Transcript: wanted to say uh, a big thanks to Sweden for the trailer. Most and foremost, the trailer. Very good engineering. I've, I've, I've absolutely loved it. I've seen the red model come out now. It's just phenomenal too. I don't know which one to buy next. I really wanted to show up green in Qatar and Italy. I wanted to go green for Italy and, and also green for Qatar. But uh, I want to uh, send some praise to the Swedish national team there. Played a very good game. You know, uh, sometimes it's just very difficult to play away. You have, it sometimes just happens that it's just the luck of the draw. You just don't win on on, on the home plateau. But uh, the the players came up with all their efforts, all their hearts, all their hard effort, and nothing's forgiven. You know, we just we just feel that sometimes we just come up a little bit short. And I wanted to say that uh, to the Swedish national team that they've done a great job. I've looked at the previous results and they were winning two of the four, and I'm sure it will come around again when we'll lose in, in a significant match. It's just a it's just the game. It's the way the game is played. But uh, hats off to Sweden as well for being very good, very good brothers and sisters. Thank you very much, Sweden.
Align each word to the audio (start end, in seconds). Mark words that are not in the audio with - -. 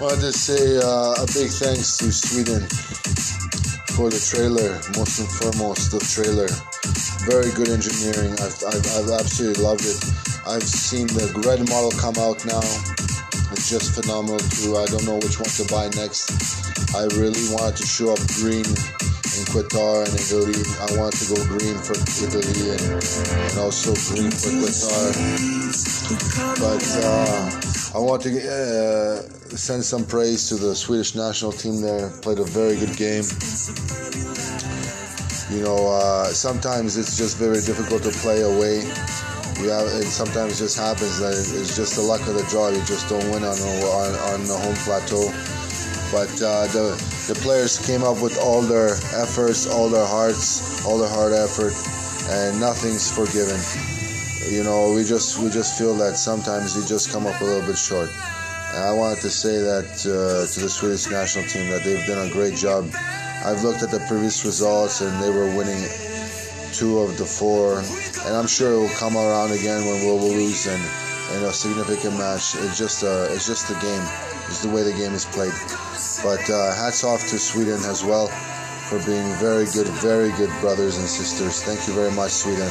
wanted 0.00 0.20
to 0.20 0.32
say 0.32 0.78
uh, 0.82 1.22
a 1.22 1.26
big 1.30 1.50
thanks 1.54 1.98
to 1.98 2.10
Sweden 2.10 2.66
for 3.94 4.10
the 4.10 4.18
trailer. 4.18 4.74
Most 4.98 5.22
and 5.22 5.30
foremost, 5.30 5.94
the 5.94 6.02
trailer. 6.02 6.50
Very 7.30 7.54
good 7.54 7.70
engineering. 7.70 8.34
I've, 8.42 8.58
I've, 8.66 8.86
I've 8.98 9.10
absolutely 9.14 9.62
loved 9.62 9.86
it. 9.86 9.98
I've 10.46 10.66
seen 10.66 11.06
the 11.14 11.30
red 11.46 11.62
model 11.70 11.94
come 11.94 12.18
out 12.18 12.42
now. 12.42 12.64
It's 13.54 13.70
just 13.70 13.94
phenomenal 13.94 14.42
too. 14.58 14.74
I 14.74 14.86
don't 14.90 15.06
know 15.06 15.22
which 15.22 15.38
one 15.38 15.52
to 15.62 15.64
buy 15.70 15.86
next. 15.94 16.26
I 16.98 17.06
really 17.14 17.46
wanted 17.54 17.78
to 17.78 17.86
show 17.86 18.10
up 18.10 18.22
green 18.34 18.66
in 18.66 19.44
Qatar 19.54 20.10
and 20.10 20.14
Italy. 20.18 20.58
I 20.82 20.90
wanted 20.98 21.22
to 21.22 21.26
go 21.32 21.40
green 21.54 21.78
for 21.78 21.94
Italy 22.18 22.74
and, 22.74 22.98
and 22.98 23.56
also 23.62 23.94
green 24.10 24.34
for 24.34 24.50
Qatar. 24.58 25.14
But 26.58 26.82
uh, 26.98 27.73
I 27.94 27.98
want 27.98 28.22
to 28.22 28.30
uh, 28.34 29.22
send 29.54 29.84
some 29.84 30.04
praise 30.04 30.48
to 30.48 30.56
the 30.56 30.74
Swedish 30.74 31.14
national 31.14 31.52
team 31.52 31.80
there. 31.80 32.10
Played 32.22 32.40
a 32.40 32.44
very 32.44 32.74
good 32.74 32.96
game. 32.96 33.22
You 35.54 35.62
know, 35.62 35.94
uh, 35.94 36.24
sometimes 36.34 36.96
it's 36.96 37.16
just 37.16 37.38
very 37.38 37.62
difficult 37.62 38.02
to 38.02 38.10
play 38.18 38.42
away. 38.42 38.82
You 39.62 39.70
have, 39.70 39.86
it 39.94 40.10
sometimes 40.10 40.58
just 40.58 40.76
happens 40.76 41.20
that 41.20 41.38
it's 41.38 41.76
just 41.76 41.94
the 41.94 42.02
luck 42.02 42.26
of 42.26 42.34
the 42.34 42.42
draw. 42.50 42.70
You 42.70 42.82
just 42.82 43.08
don't 43.08 43.30
win 43.30 43.44
on 43.44 43.54
on, 43.62 44.10
on 44.34 44.42
the 44.42 44.58
home 44.58 44.74
plateau. 44.82 45.30
But 46.10 46.34
uh, 46.42 46.66
the 46.74 46.98
the 47.30 47.38
players 47.46 47.78
came 47.78 48.02
up 48.02 48.20
with 48.20 48.36
all 48.42 48.62
their 48.62 48.94
efforts, 49.14 49.70
all 49.70 49.88
their 49.88 50.06
hearts, 50.06 50.84
all 50.84 50.98
their 50.98 51.08
hard 51.08 51.32
effort, 51.32 51.72
and 52.28 52.58
nothing's 52.58 53.06
forgiven. 53.06 53.93
You 54.48 54.62
know, 54.62 54.92
we 54.92 55.04
just 55.04 55.38
we 55.38 55.48
just 55.48 55.78
feel 55.78 55.94
that 55.96 56.16
sometimes 56.16 56.76
we 56.76 56.84
just 56.84 57.10
come 57.10 57.26
up 57.26 57.40
a 57.40 57.44
little 57.44 57.66
bit 57.66 57.78
short. 57.78 58.10
And 58.74 58.84
I 58.84 58.92
wanted 58.92 59.20
to 59.22 59.30
say 59.30 59.56
that 59.56 59.88
uh, 60.04 60.44
to 60.52 60.60
the 60.60 60.68
Swedish 60.68 61.08
national 61.10 61.46
team 61.46 61.70
that 61.70 61.82
they've 61.82 62.06
done 62.06 62.28
a 62.28 62.30
great 62.30 62.54
job. 62.54 62.90
I've 63.44 63.62
looked 63.62 63.82
at 63.82 63.90
the 63.90 64.04
previous 64.08 64.44
results 64.44 65.00
and 65.00 65.22
they 65.22 65.30
were 65.30 65.46
winning 65.56 65.80
two 66.72 66.98
of 66.98 67.16
the 67.16 67.24
four, 67.24 67.80
and 68.26 68.36
I'm 68.36 68.46
sure 68.46 68.72
it 68.74 68.78
will 68.80 68.96
come 69.00 69.16
around 69.16 69.52
again 69.52 69.86
when 69.86 70.04
we'll 70.04 70.20
lose 70.20 70.66
in, 70.66 70.80
in 71.36 71.44
a 71.44 71.52
significant 71.52 72.18
match. 72.18 72.54
It's 72.56 72.76
just 72.76 73.02
a 73.02 73.32
it's 73.32 73.46
just 73.46 73.68
the 73.68 73.78
game. 73.80 74.04
It's 74.48 74.62
the 74.62 74.68
way 74.68 74.82
the 74.82 74.92
game 74.92 75.14
is 75.14 75.24
played. 75.24 75.56
But 76.22 76.44
uh, 76.50 76.74
hats 76.76 77.02
off 77.02 77.20
to 77.28 77.38
Sweden 77.38 77.80
as 77.88 78.04
well 78.04 78.28
for 78.88 78.98
being 79.06 79.24
very 79.40 79.64
good, 79.72 79.88
very 80.04 80.32
good 80.32 80.50
brothers 80.60 80.98
and 80.98 81.08
sisters. 81.08 81.62
Thank 81.62 81.88
you 81.88 81.94
very 81.94 82.12
much, 82.12 82.32
Sweden. 82.32 82.68